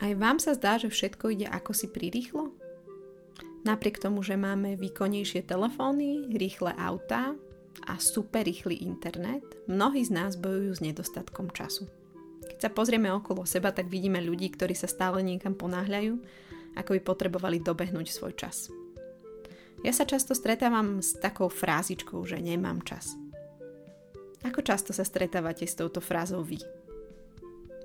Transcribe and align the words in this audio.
Aj 0.00 0.12
vám 0.16 0.40
sa 0.40 0.56
zdá, 0.56 0.80
že 0.80 0.88
všetko 0.88 1.36
ide 1.36 1.46
ako 1.46 1.76
si 1.76 1.84
prirýchlo? 1.84 2.48
Napriek 3.68 4.00
tomu, 4.00 4.24
že 4.24 4.40
máme 4.40 4.80
výkonnejšie 4.80 5.44
telefóny, 5.44 6.32
rýchle 6.32 6.72
autá 6.80 7.36
a 7.84 8.00
super 8.00 8.48
rýchly 8.48 8.80
internet, 8.80 9.44
mnohí 9.68 10.00
z 10.00 10.16
nás 10.16 10.40
bojujú 10.40 10.72
s 10.72 10.80
nedostatkom 10.80 11.52
času. 11.52 11.84
Keď 12.48 12.58
sa 12.58 12.70
pozrieme 12.72 13.12
okolo 13.12 13.44
seba, 13.44 13.76
tak 13.76 13.92
vidíme 13.92 14.24
ľudí, 14.24 14.48
ktorí 14.48 14.72
sa 14.72 14.88
stále 14.88 15.20
niekam 15.20 15.52
ponáhľajú, 15.52 16.16
ako 16.80 16.90
by 16.96 17.00
potrebovali 17.04 17.60
dobehnúť 17.60 18.08
svoj 18.08 18.32
čas. 18.40 18.72
Ja 19.84 19.92
sa 19.92 20.08
často 20.08 20.32
stretávam 20.32 21.04
s 21.04 21.16
takou 21.20 21.52
frázičkou, 21.52 22.24
že 22.24 22.40
nemám 22.40 22.80
čas. 22.84 23.12
Ako 24.40 24.64
často 24.64 24.96
sa 24.96 25.04
stretávate 25.04 25.68
s 25.68 25.76
touto 25.76 26.00
frázou 26.00 26.40
vy? 26.40 26.79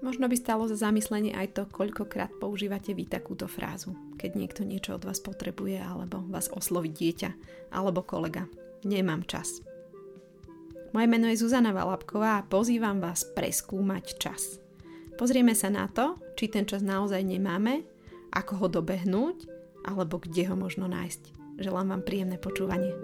Možno 0.04 0.28
by 0.28 0.36
stalo 0.36 0.68
za 0.68 0.76
zamyslenie 0.76 1.32
aj 1.32 1.56
to, 1.56 1.64
koľkokrát 1.72 2.36
používate 2.42 2.92
vy 2.92 3.08
takúto 3.08 3.48
frázu, 3.48 3.96
keď 4.20 4.32
niekto 4.36 4.62
niečo 4.68 5.00
od 5.00 5.08
vás 5.08 5.24
potrebuje 5.24 5.80
alebo 5.80 6.20
vás 6.28 6.52
osloví 6.52 6.92
dieťa 6.92 7.32
alebo 7.72 8.04
kolega. 8.04 8.50
Nemám 8.84 9.24
čas. 9.24 9.64
Moje 10.92 11.08
meno 11.12 11.28
je 11.28 11.40
Zuzana 11.40 11.76
Valapková 11.76 12.40
a 12.40 12.46
pozývam 12.48 13.04
vás 13.04 13.28
preskúmať 13.36 14.06
čas. 14.16 14.64
Pozrieme 15.16 15.52
sa 15.52 15.68
na 15.72 15.88
to, 15.92 16.20
či 16.40 16.52
ten 16.52 16.64
čas 16.68 16.84
naozaj 16.84 17.24
nemáme, 17.24 17.84
ako 18.32 18.64
ho 18.64 18.68
dobehnúť 18.68 19.48
alebo 19.88 20.20
kde 20.20 20.48
ho 20.52 20.56
možno 20.56 20.88
nájsť. 20.88 21.36
Želám 21.60 21.88
vám 21.96 22.04
príjemné 22.04 22.36
počúvanie. 22.40 22.96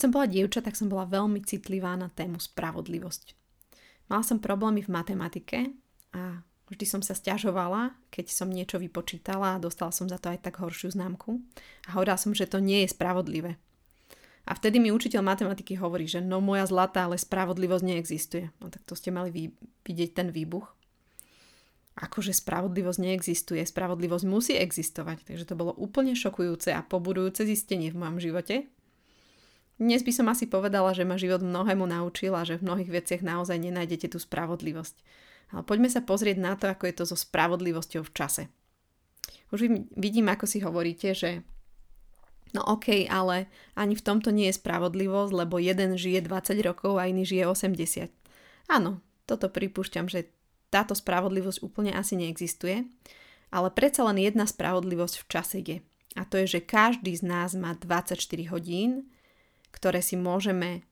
Keď 0.00 0.08
som 0.08 0.16
bola 0.16 0.32
dievča, 0.32 0.64
tak 0.64 0.80
som 0.80 0.88
bola 0.88 1.04
veľmi 1.04 1.44
citlivá 1.44 1.92
na 1.92 2.08
tému 2.08 2.40
spravodlivosť. 2.40 3.36
Mala 4.08 4.24
som 4.24 4.40
problémy 4.40 4.80
v 4.80 4.96
matematike 4.96 5.76
a 6.16 6.40
vždy 6.72 6.84
som 6.88 7.04
sa 7.04 7.12
stiažovala, 7.12 7.92
keď 8.08 8.32
som 8.32 8.48
niečo 8.48 8.80
vypočítala 8.80 9.52
a 9.52 9.60
dostala 9.60 9.92
som 9.92 10.08
za 10.08 10.16
to 10.16 10.32
aj 10.32 10.40
tak 10.40 10.56
horšiu 10.56 10.96
známku. 10.96 11.44
A 11.84 12.00
hovorila 12.00 12.16
som, 12.16 12.32
že 12.32 12.48
to 12.48 12.64
nie 12.64 12.80
je 12.88 12.96
spravodlivé. 12.96 13.60
A 14.48 14.56
vtedy 14.56 14.80
mi 14.80 14.88
učiteľ 14.88 15.20
matematiky 15.20 15.76
hovorí, 15.76 16.08
že 16.08 16.24
no 16.24 16.40
moja 16.40 16.64
zlatá, 16.64 17.04
ale 17.04 17.20
spravodlivosť 17.20 17.84
neexistuje. 17.84 18.48
No 18.56 18.72
tak 18.72 18.88
to 18.88 18.96
ste 18.96 19.12
mali 19.12 19.52
vidieť 19.84 20.16
ten 20.16 20.32
výbuch. 20.32 20.64
Akože 22.00 22.32
spravodlivosť 22.32 23.04
neexistuje, 23.04 23.60
spravodlivosť 23.68 24.24
musí 24.24 24.56
existovať. 24.56 25.28
Takže 25.28 25.44
to 25.44 25.60
bolo 25.60 25.76
úplne 25.76 26.16
šokujúce 26.16 26.72
a 26.72 26.80
pobudujúce 26.80 27.44
zistenie 27.44 27.92
v 27.92 28.00
mojom 28.00 28.16
živote. 28.16 28.79
Dnes 29.80 30.04
by 30.04 30.12
som 30.12 30.28
asi 30.28 30.44
povedala, 30.44 30.92
že 30.92 31.08
ma 31.08 31.16
život 31.16 31.40
mnohému 31.40 31.88
naučil 31.88 32.36
a 32.36 32.44
že 32.44 32.60
v 32.60 32.68
mnohých 32.68 33.00
veciach 33.00 33.22
naozaj 33.24 33.56
nenájdete 33.56 34.12
tú 34.12 34.20
spravodlivosť. 34.20 34.92
Ale 35.56 35.64
poďme 35.64 35.88
sa 35.88 36.04
pozrieť 36.04 36.36
na 36.36 36.52
to, 36.52 36.68
ako 36.68 36.84
je 36.84 36.94
to 37.00 37.04
so 37.08 37.16
spravodlivosťou 37.16 38.04
v 38.04 38.12
čase. 38.12 38.42
Už 39.56 39.72
vidím, 39.96 40.28
ako 40.28 40.44
si 40.44 40.60
hovoríte, 40.60 41.16
že 41.16 41.40
no 42.52 42.60
okej, 42.60 43.08
okay, 43.08 43.10
ale 43.10 43.48
ani 43.72 43.96
v 43.96 44.04
tomto 44.04 44.28
nie 44.28 44.52
je 44.52 44.60
spravodlivosť, 44.60 45.32
lebo 45.32 45.56
jeden 45.56 45.96
žije 45.96 46.28
20 46.28 46.60
rokov 46.60 47.00
a 47.00 47.08
iný 47.08 47.24
žije 47.24 47.48
80. 47.48 48.12
Áno, 48.68 49.00
toto 49.24 49.48
pripúšťam, 49.48 50.12
že 50.12 50.28
táto 50.68 50.92
spravodlivosť 50.92 51.64
úplne 51.64 51.96
asi 51.96 52.20
neexistuje, 52.20 52.84
ale 53.48 53.72
predsa 53.72 54.06
len 54.06 54.20
jedna 54.20 54.44
spravodlivosť 54.44 55.24
v 55.24 55.26
čase 55.26 55.58
je. 55.64 55.78
A 56.18 56.22
to 56.28 56.38
je, 56.42 56.58
že 56.58 56.68
každý 56.68 57.16
z 57.16 57.24
nás 57.24 57.56
má 57.56 57.74
24 57.74 58.18
hodín, 58.52 59.10
ktoré 59.74 60.04
si 60.04 60.18
môžeme 60.18 60.84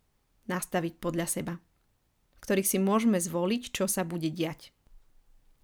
nastaviť 0.49 0.99
podľa 0.99 1.27
seba. 1.29 1.55
V 2.39 2.41
ktorých 2.47 2.71
si 2.71 2.79
môžeme 2.81 3.19
zvoliť, 3.21 3.75
čo 3.75 3.85
sa 3.91 4.07
bude 4.07 4.31
diať. 4.31 4.73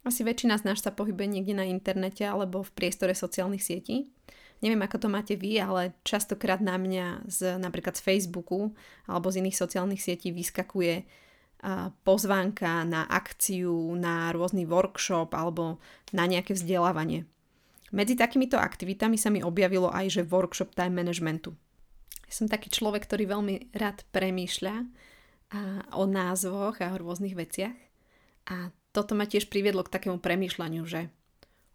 Asi 0.05 0.21
väčšina 0.21 0.61
z 0.61 0.69
nás 0.69 0.85
sa 0.85 0.93
pohybuje 0.93 1.41
niekde 1.41 1.57
na 1.57 1.65
internete 1.65 2.29
alebo 2.29 2.61
v 2.61 2.75
priestore 2.77 3.17
sociálnych 3.17 3.65
sietí. 3.65 4.13
Neviem, 4.61 4.85
ako 4.85 4.97
to 5.01 5.09
máte 5.09 5.35
vy, 5.37 5.57
ale 5.57 5.97
častokrát 6.05 6.61
na 6.61 6.77
mňa 6.77 7.25
z, 7.25 7.57
napríklad 7.57 7.97
z 7.97 8.05
Facebooku 8.05 8.77
alebo 9.09 9.33
z 9.33 9.41
iných 9.41 9.57
sociálnych 9.57 10.05
sietí 10.05 10.29
vyskakuje 10.29 11.09
pozvánka 12.05 12.85
na 12.85 13.09
akciu, 13.09 13.97
na 13.97 14.29
rôzny 14.37 14.69
workshop 14.69 15.33
alebo 15.33 15.81
na 16.13 16.29
nejaké 16.29 16.53
vzdelávanie. 16.53 17.25
Medzi 17.89 18.21
takýmito 18.21 18.61
aktivitami 18.61 19.17
sa 19.17 19.33
mi 19.33 19.41
objavilo 19.41 19.89
aj, 19.89 20.21
že 20.21 20.29
workshop 20.29 20.77
time 20.77 21.01
managementu. 21.01 21.57
Som 22.29 22.51
taký 22.51 22.73
človek, 22.73 23.07
ktorý 23.07 23.31
veľmi 23.31 23.55
rád 23.77 24.03
premýšľa 24.11 24.75
a, 24.75 24.85
o 25.95 26.05
názvoch 26.05 26.81
a 26.83 26.93
o 26.93 27.01
rôznych 27.01 27.37
veciach. 27.39 27.77
A 28.51 28.75
toto 28.95 29.17
ma 29.17 29.25
tiež 29.27 29.49
priviedlo 29.49 29.83
k 29.83 29.95
takému 29.95 30.21
premýšľaniu, 30.23 30.85
že 30.87 31.09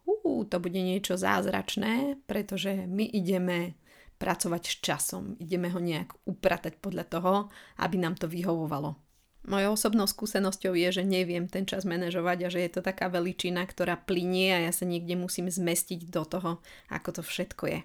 uh, 0.06 0.46
to 0.46 0.58
bude 0.58 0.78
niečo 0.78 1.20
zázračné, 1.20 2.22
pretože 2.30 2.88
my 2.88 3.06
ideme 3.06 3.76
pracovať 4.20 4.64
s 4.68 4.76
časom. 4.84 5.40
Ideme 5.40 5.72
ho 5.72 5.80
nejak 5.80 6.12
upratať 6.28 6.84
podľa 6.84 7.06
toho, 7.08 7.34
aby 7.80 7.96
nám 7.96 8.20
to 8.20 8.28
vyhovovalo. 8.28 9.00
Mojou 9.48 9.80
osobnou 9.80 10.04
skúsenosťou 10.04 10.76
je, 10.76 11.00
že 11.00 11.04
neviem 11.08 11.48
ten 11.48 11.64
čas 11.64 11.88
manažovať 11.88 12.38
a 12.44 12.52
že 12.52 12.60
je 12.68 12.72
to 12.76 12.82
taká 12.84 13.08
veličina, 13.08 13.64
ktorá 13.64 13.96
plinie 13.96 14.52
a 14.52 14.68
ja 14.68 14.72
sa 14.76 14.84
niekde 14.84 15.16
musím 15.16 15.48
zmestiť 15.48 16.12
do 16.12 16.28
toho, 16.28 16.52
ako 16.92 17.10
to 17.20 17.22
všetko 17.24 17.64
je. 17.72 17.80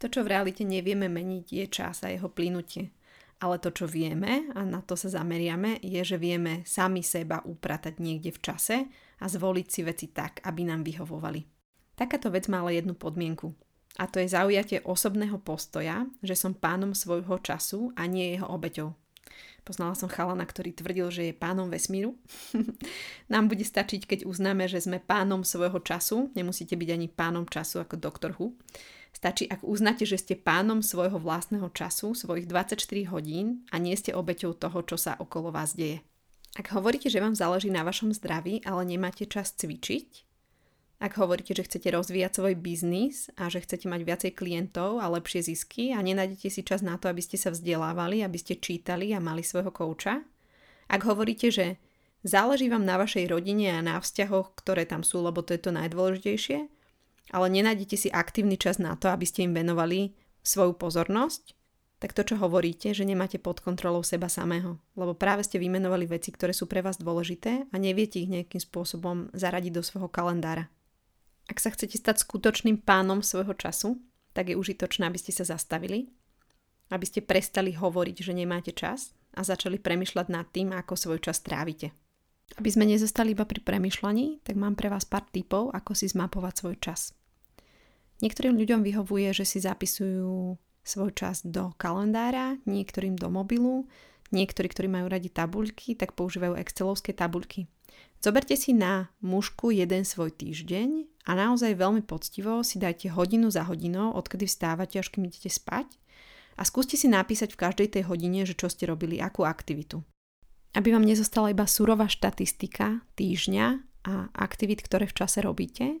To, 0.00 0.08
čo 0.08 0.24
v 0.24 0.32
realite 0.32 0.64
nevieme 0.64 1.12
meniť, 1.12 1.46
je 1.52 1.66
čas 1.68 2.00
a 2.02 2.08
jeho 2.08 2.32
plynutie. 2.32 2.88
Ale 3.40 3.56
to, 3.60 3.72
čo 3.72 3.88
vieme, 3.88 4.48
a 4.52 4.64
na 4.64 4.80
to 4.84 4.96
sa 4.96 5.12
zameriame, 5.20 5.80
je, 5.80 6.00
že 6.04 6.20
vieme 6.20 6.64
sami 6.64 7.00
seba 7.00 7.40
upratať 7.44 8.00
niekde 8.00 8.32
v 8.32 8.40
čase 8.40 8.76
a 9.20 9.24
zvoliť 9.28 9.66
si 9.68 9.80
veci 9.84 10.06
tak, 10.12 10.44
aby 10.44 10.68
nám 10.68 10.84
vyhovovali. 10.84 11.40
Takáto 11.96 12.32
vec 12.32 12.48
má 12.48 12.64
ale 12.64 12.80
jednu 12.80 12.96
podmienku. 12.96 13.52
A 14.00 14.08
to 14.08 14.20
je 14.20 14.32
zaujatie 14.32 14.80
osobného 14.84 15.36
postoja, 15.40 16.08
že 16.24 16.36
som 16.36 16.56
pánom 16.56 16.96
svojho 16.96 17.36
času 17.40 17.92
a 17.96 18.08
nie 18.08 18.36
jeho 18.36 18.48
obeťou. 18.48 18.99
Poznala 19.64 19.92
som 19.94 20.10
chalana, 20.10 20.42
ktorý 20.42 20.72
tvrdil, 20.74 21.08
že 21.12 21.22
je 21.30 21.34
pánom 21.36 21.68
vesmíru. 21.70 22.16
Nám 23.32 23.52
bude 23.52 23.62
stačiť, 23.62 24.06
keď 24.08 24.18
uznáme, 24.24 24.66
že 24.66 24.82
sme 24.82 24.98
pánom 24.98 25.44
svojho 25.44 25.78
času. 25.84 26.32
Nemusíte 26.32 26.74
byť 26.74 26.90
ani 26.90 27.06
pánom 27.06 27.44
času 27.44 27.84
ako 27.84 27.94
doktor 28.00 28.34
Hu. 28.40 28.56
Stačí, 29.10 29.50
ak 29.50 29.66
uznáte, 29.66 30.06
že 30.06 30.16
ste 30.16 30.38
pánom 30.38 30.80
svojho 30.80 31.18
vlastného 31.18 31.68
času, 31.74 32.14
svojich 32.14 32.46
24 32.46 32.80
hodín 33.10 33.66
a 33.74 33.76
nie 33.76 33.92
ste 33.98 34.14
obeťou 34.14 34.54
toho, 34.54 34.80
čo 34.86 34.96
sa 34.96 35.18
okolo 35.18 35.50
vás 35.50 35.74
deje. 35.74 36.00
Ak 36.58 36.70
hovoríte, 36.74 37.06
že 37.10 37.22
vám 37.22 37.38
záleží 37.38 37.70
na 37.70 37.86
vašom 37.86 38.10
zdraví, 38.10 38.62
ale 38.66 38.82
nemáte 38.86 39.26
čas 39.26 39.54
cvičiť, 39.54 40.29
ak 41.00 41.16
hovoríte, 41.16 41.56
že 41.56 41.64
chcete 41.64 41.88
rozvíjať 41.96 42.32
svoj 42.36 42.54
biznis 42.60 43.32
a 43.40 43.48
že 43.48 43.64
chcete 43.64 43.88
mať 43.88 44.00
viacej 44.04 44.32
klientov 44.36 45.00
a 45.00 45.08
lepšie 45.08 45.48
zisky 45.48 45.96
a 45.96 46.04
nenájdete 46.04 46.52
si 46.52 46.60
čas 46.60 46.84
na 46.84 47.00
to, 47.00 47.08
aby 47.08 47.24
ste 47.24 47.40
sa 47.40 47.48
vzdelávali, 47.48 48.20
aby 48.20 48.36
ste 48.36 48.60
čítali 48.60 49.16
a 49.16 49.18
mali 49.18 49.40
svojho 49.40 49.72
kouča, 49.72 50.20
ak 50.90 51.06
hovoríte, 51.06 51.54
že 51.54 51.78
záleží 52.26 52.66
vám 52.66 52.82
na 52.82 52.98
vašej 52.98 53.30
rodine 53.30 53.70
a 53.72 53.80
na 53.80 54.02
vzťahoch, 54.02 54.58
ktoré 54.58 54.84
tam 54.84 55.06
sú, 55.06 55.22
lebo 55.22 55.40
to 55.40 55.54
je 55.54 55.62
to 55.62 55.70
najdôležitejšie, 55.70 56.66
ale 57.30 57.46
nenájdete 57.46 57.96
si 57.96 58.08
aktívny 58.10 58.58
čas 58.58 58.82
na 58.82 58.98
to, 58.98 59.06
aby 59.06 59.22
ste 59.22 59.46
im 59.46 59.54
venovali 59.54 60.18
svoju 60.42 60.74
pozornosť, 60.74 61.54
tak 62.02 62.16
to, 62.16 62.26
čo 62.26 62.40
hovoríte, 62.40 62.90
že 62.90 63.06
nemáte 63.06 63.36
pod 63.36 63.60
kontrolou 63.62 64.00
seba 64.02 64.26
samého. 64.26 64.80
Lebo 64.96 65.14
práve 65.14 65.44
ste 65.44 65.60
vymenovali 65.60 66.08
veci, 66.08 66.32
ktoré 66.32 66.50
sú 66.50 66.64
pre 66.64 66.80
vás 66.80 66.96
dôležité 66.96 67.70
a 67.70 67.76
neviete 67.76 68.18
ich 68.18 68.32
nejakým 68.32 68.58
spôsobom 68.58 69.28
zaradiť 69.36 69.72
do 69.78 69.84
svojho 69.84 70.08
kalendára. 70.08 70.72
Ak 71.50 71.58
sa 71.58 71.74
chcete 71.74 71.98
stať 71.98 72.22
skutočným 72.22 72.78
pánom 72.86 73.26
svojho 73.26 73.58
času, 73.58 73.98
tak 74.30 74.54
je 74.54 74.54
užitočné, 74.54 75.10
aby 75.10 75.18
ste 75.18 75.34
sa 75.34 75.42
zastavili, 75.42 76.14
aby 76.94 77.02
ste 77.02 77.26
prestali 77.26 77.74
hovoriť, 77.74 78.16
že 78.22 78.38
nemáte 78.38 78.70
čas 78.70 79.10
a 79.34 79.42
začali 79.42 79.82
premyšľať 79.82 80.26
nad 80.30 80.46
tým, 80.54 80.70
ako 80.70 80.94
svoj 80.94 81.18
čas 81.18 81.42
trávite. 81.42 81.90
Aby 82.54 82.70
sme 82.70 82.86
nezostali 82.86 83.34
iba 83.34 83.46
pri 83.46 83.62
premyšľaní, 83.62 84.46
tak 84.46 84.54
mám 84.54 84.78
pre 84.78 84.90
vás 84.90 85.02
pár 85.06 85.26
tipov, 85.30 85.74
ako 85.74 85.94
si 85.94 86.06
zmapovať 86.06 86.54
svoj 86.54 86.76
čas. 86.78 87.00
Niektorým 88.22 88.54
ľuďom 88.54 88.86
vyhovuje, 88.86 89.34
že 89.34 89.42
si 89.42 89.58
zapisujú 89.58 90.54
svoj 90.86 91.10
čas 91.14 91.42
do 91.42 91.74
kalendára, 91.78 92.58
niektorým 92.66 93.14
do 93.18 93.30
mobilu, 93.30 93.90
niektorí, 94.34 94.70
ktorí 94.70 94.86
majú 94.90 95.06
radi 95.10 95.30
tabuľky, 95.30 95.98
tak 95.98 96.14
používajú 96.14 96.58
excelovské 96.58 97.14
tabuľky. 97.14 97.70
Zoberte 98.20 98.52
si 98.52 98.76
na 98.76 99.08
mužku 99.24 99.72
jeden 99.72 100.04
svoj 100.04 100.28
týždeň 100.36 101.08
a 101.24 101.32
naozaj 101.32 101.72
veľmi 101.72 102.04
poctivo 102.04 102.60
si 102.60 102.76
dajte 102.76 103.08
hodinu 103.16 103.48
za 103.48 103.64
hodinou, 103.64 104.12
odkedy 104.12 104.44
vstávate, 104.44 105.00
až 105.00 105.08
kým 105.08 105.24
idete 105.24 105.48
spať 105.48 105.88
a 106.60 106.62
skúste 106.68 107.00
si 107.00 107.08
napísať 107.08 107.56
v 107.56 107.60
každej 107.64 107.88
tej 107.96 108.02
hodine, 108.12 108.44
že 108.44 108.52
čo 108.52 108.68
ste 108.68 108.84
robili, 108.84 109.16
akú 109.16 109.48
aktivitu. 109.48 110.04
Aby 110.76 110.92
vám 110.92 111.08
nezostala 111.08 111.50
iba 111.50 111.64
surová 111.64 112.12
štatistika 112.12 113.00
týždňa 113.16 113.66
a 114.04 114.28
aktivít, 114.36 114.84
ktoré 114.84 115.08
v 115.08 115.16
čase 115.16 115.40
robíte, 115.40 116.00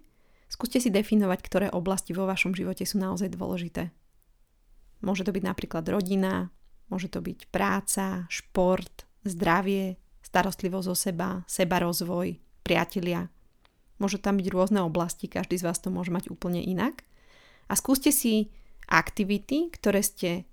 Skúste 0.50 0.82
si 0.82 0.90
definovať, 0.90 1.46
ktoré 1.46 1.66
oblasti 1.70 2.10
vo 2.10 2.26
vašom 2.26 2.58
živote 2.58 2.82
sú 2.82 2.98
naozaj 2.98 3.30
dôležité. 3.38 3.94
Môže 4.98 5.22
to 5.22 5.30
byť 5.30 5.46
napríklad 5.46 5.86
rodina, 5.86 6.50
Môže 6.90 7.06
to 7.06 7.22
byť 7.22 7.54
práca, 7.54 8.26
šport, 8.26 9.06
zdravie, 9.22 9.94
starostlivosť 10.24 10.88
o 10.88 10.96
seba, 10.96 11.28
seba 11.48 11.80
rozvoj, 11.80 12.36
priatelia. 12.62 13.28
Môžu 14.00 14.16
tam 14.16 14.40
byť 14.40 14.46
rôzne 14.48 14.80
oblasti, 14.80 15.28
každý 15.28 15.60
z 15.60 15.66
vás 15.68 15.80
to 15.80 15.92
môže 15.92 16.08
mať 16.08 16.32
úplne 16.32 16.60
inak. 16.64 17.04
A 17.68 17.76
skúste 17.76 18.10
si 18.10 18.48
aktivity, 18.88 19.70
ktoré 19.70 20.00
ste 20.02 20.48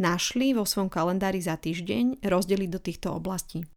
našli 0.00 0.56
vo 0.56 0.64
svojom 0.64 0.88
kalendári 0.88 1.44
za 1.44 1.60
týždeň, 1.60 2.24
rozdeliť 2.24 2.68
do 2.72 2.80
týchto 2.80 3.08
oblastí. 3.12 3.68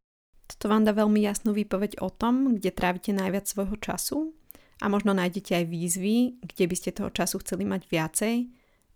Toto 0.47 0.71
vám 0.71 0.87
dá 0.87 0.95
veľmi 0.95 1.19
jasnú 1.23 1.51
výpoveď 1.51 1.99
o 1.99 2.11
tom, 2.11 2.59
kde 2.59 2.71
trávite 2.71 3.11
najviac 3.11 3.47
svojho 3.47 3.75
času 3.79 4.31
a 4.79 4.91
možno 4.91 5.15
nájdete 5.15 5.63
aj 5.63 5.65
výzvy, 5.67 6.15
kde 6.43 6.65
by 6.67 6.75
ste 6.75 6.95
toho 6.95 7.09
času 7.11 7.39
chceli 7.43 7.63
mať 7.63 7.87
viacej 7.87 8.35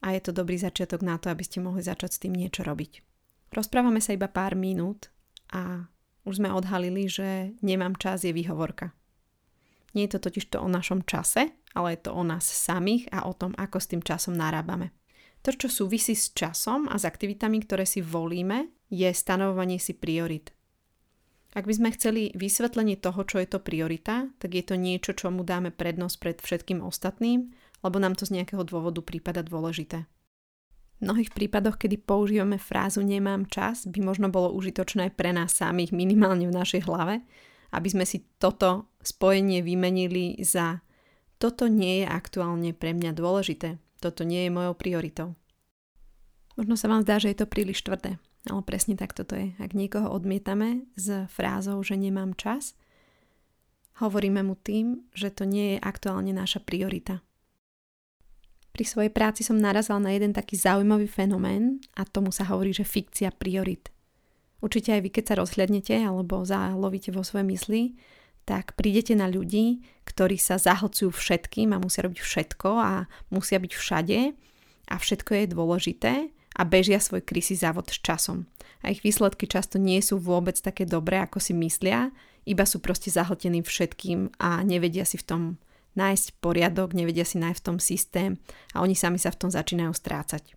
a 0.04 0.08
je 0.14 0.22
to 0.22 0.31
dobrý 0.36 0.60
začiatok 0.60 1.02
na 1.02 1.18
to, 1.18 1.31
aby 1.31 1.44
ste 1.44 1.64
mohli 1.64 1.81
začať 1.81 2.10
s 2.14 2.22
tým 2.22 2.36
niečo 2.36 2.62
robiť. 2.64 3.02
Rozprávame 3.52 4.04
sa 4.04 4.14
iba 4.14 4.28
pár 4.28 4.54
minút 4.54 5.10
a 5.53 5.88
už 6.27 6.44
sme 6.44 6.51
odhalili, 6.51 7.07
že 7.07 7.55
nemám 7.63 7.95
čas 7.95 8.27
je 8.27 8.35
výhovorka. 8.35 8.91
Nie 9.95 10.05
je 10.05 10.19
to 10.19 10.27
totiž 10.27 10.51
to 10.51 10.57
o 10.59 10.67
našom 10.67 11.07
čase, 11.07 11.55
ale 11.71 11.95
je 11.95 11.99
to 12.05 12.11
o 12.11 12.23
nás 12.23 12.44
samých 12.44 13.07
a 13.15 13.25
o 13.25 13.33
tom, 13.33 13.55
ako 13.55 13.79
s 13.79 13.89
tým 13.89 14.03
časom 14.03 14.35
narábame. 14.35 14.91
To, 15.45 15.55
čo 15.55 15.71
súvisí 15.71 16.17
s 16.17 16.35
časom 16.35 16.91
a 16.91 16.99
s 16.99 17.07
aktivitami, 17.07 17.63
ktoré 17.63 17.88
si 17.88 18.03
volíme, 18.03 18.67
je 18.91 19.07
stanovovanie 19.07 19.79
si 19.79 19.95
priorit. 19.95 20.51
Ak 21.55 21.63
by 21.63 21.73
sme 21.73 21.95
chceli 21.95 22.35
vysvetlenie 22.35 22.99
toho, 22.99 23.23
čo 23.23 23.39
je 23.39 23.47
to 23.47 23.63
priorita, 23.63 24.29
tak 24.38 24.51
je 24.53 24.63
to 24.67 24.75
niečo, 24.75 25.15
čomu 25.15 25.47
dáme 25.47 25.71
prednosť 25.71 26.15
pred 26.19 26.38
všetkým 26.44 26.83
ostatným, 26.83 27.55
lebo 27.81 27.97
nám 27.97 28.19
to 28.19 28.27
z 28.27 28.41
nejakého 28.41 28.61
dôvodu 28.67 28.99
prípada 28.99 29.41
dôležité. 29.41 30.05
V 30.97 31.05
mnohých 31.05 31.29
prípadoch, 31.29 31.77
kedy 31.77 32.01
používame 32.01 32.57
frázu 32.57 33.05
nemám 33.05 33.45
čas, 33.45 33.85
by 33.85 34.01
možno 34.01 34.33
bolo 34.33 34.49
užitočné 34.57 35.13
pre 35.13 35.29
nás 35.29 35.53
samých, 35.53 35.94
minimálne 35.94 36.49
v 36.49 36.57
našej 36.57 36.89
hlave, 36.89 37.21
aby 37.69 37.88
sme 37.94 38.05
si 38.07 38.25
toto 38.41 38.89
spojenie 39.05 39.61
vymenili 39.61 40.41
za 40.41 40.81
toto 41.38 41.69
nie 41.69 42.01
je 42.01 42.05
aktuálne 42.09 42.73
pre 42.73 42.97
mňa 42.97 43.13
dôležité, 43.13 43.77
toto 44.01 44.25
nie 44.25 44.49
je 44.49 44.51
mojou 44.53 44.73
prioritou. 44.73 45.38
Možno 46.57 46.73
sa 46.73 46.89
vám 46.89 47.05
zdá, 47.05 47.21
že 47.21 47.29
je 47.29 47.38
to 47.38 47.45
príliš 47.45 47.85
tvrdé, 47.85 48.17
ale 48.49 48.61
presne 48.65 48.97
tak 48.97 49.13
toto 49.13 49.38
je. 49.38 49.53
Ak 49.61 49.77
niekoho 49.77 50.09
odmietame 50.09 50.89
s 50.97 51.29
frázou, 51.29 51.77
že 51.85 51.94
nemám 51.94 52.33
čas, 52.33 52.73
hovoríme 54.01 54.41
mu 54.41 54.57
tým, 54.57 55.05
že 55.13 55.29
to 55.29 55.45
nie 55.45 55.77
je 55.77 55.85
aktuálne 55.85 56.33
naša 56.33 56.65
priorita. 56.65 57.21
Pri 58.77 58.85
svojej 58.85 59.09
práci 59.09 59.41
som 59.41 59.57
narazal 59.57 59.97
na 59.97 60.13
jeden 60.13 60.38
taký 60.38 60.53
zaujímavý 60.53 61.09
fenomén 61.09 61.81
a 61.97 62.06
tomu 62.06 62.29
sa 62.29 62.45
hovorí, 62.45 62.77
že 62.77 62.85
fikcia 62.85 63.33
priorit. 63.33 63.89
Určite 64.62 64.94
aj 64.94 65.01
vy, 65.01 65.09
keď 65.09 65.24
sa 65.25 65.35
rozhľadnete 65.41 65.97
alebo 65.97 66.45
zalovíte 66.45 67.09
vo 67.09 67.25
svojej 67.25 67.57
mysli, 67.57 67.81
tak 68.45 68.77
prídete 68.77 69.18
na 69.18 69.25
ľudí, 69.25 69.81
ktorí 70.06 70.38
sa 70.38 70.62
zahlcujú 70.62 71.09
všetkým 71.09 71.74
a 71.74 71.81
musia 71.81 72.06
robiť 72.06 72.21
všetko 72.21 72.69
a 72.77 73.09
musia 73.33 73.57
byť 73.57 73.74
všade 73.74 74.19
a 74.94 74.95
všetko 75.01 75.31
je 75.33 75.45
dôležité 75.50 76.13
a 76.30 76.62
bežia 76.62 77.01
svoj 77.01 77.25
krysy 77.25 77.57
závod 77.57 77.89
s 77.89 77.97
časom. 77.97 78.45
A 78.85 78.94
ich 78.94 79.01
výsledky 79.01 79.50
často 79.50 79.81
nie 79.81 80.06
sú 80.06 80.21
vôbec 80.21 80.53
také 80.53 80.85
dobré, 80.85 81.18
ako 81.25 81.41
si 81.41 81.57
myslia, 81.57 82.13
iba 82.45 82.62
sú 82.62 82.77
proste 82.77 83.09
zahltení 83.09 83.65
všetkým 83.65 84.38
a 84.38 84.62
nevedia 84.62 85.01
si 85.01 85.18
v 85.18 85.25
tom 85.25 85.41
nájsť 85.97 86.39
poriadok, 86.39 86.94
nevedia 86.94 87.25
si 87.25 87.41
nájsť 87.41 87.59
v 87.59 87.65
tom 87.65 87.77
systém 87.81 88.31
a 88.71 88.85
oni 88.85 88.94
sami 88.94 89.17
sa 89.17 89.33
v 89.33 89.39
tom 89.41 89.49
začínajú 89.49 89.91
strácať. 89.91 90.53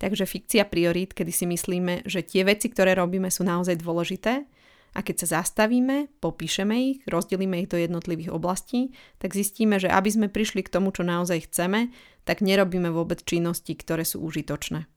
Takže 0.00 0.24
fikcia 0.24 0.64
priorít, 0.64 1.12
kedy 1.12 1.28
si 1.28 1.44
myslíme, 1.44 2.08
že 2.08 2.24
tie 2.24 2.40
veci, 2.46 2.72
ktoré 2.72 2.96
robíme, 2.96 3.28
sú 3.28 3.44
naozaj 3.44 3.76
dôležité 3.84 4.48
a 4.96 5.04
keď 5.04 5.22
sa 5.22 5.44
zastavíme, 5.44 6.08
popíšeme 6.24 6.74
ich, 6.80 6.98
rozdelíme 7.04 7.60
ich 7.60 7.68
do 7.68 7.76
jednotlivých 7.76 8.32
oblastí, 8.32 8.96
tak 9.20 9.36
zistíme, 9.36 9.76
že 9.76 9.92
aby 9.92 10.08
sme 10.08 10.26
prišli 10.32 10.64
k 10.64 10.72
tomu, 10.72 10.90
čo 10.90 11.04
naozaj 11.04 11.52
chceme, 11.52 11.92
tak 12.24 12.40
nerobíme 12.40 12.88
vôbec 12.88 13.20
činnosti, 13.22 13.76
ktoré 13.76 14.08
sú 14.08 14.24
užitočné. 14.24 14.88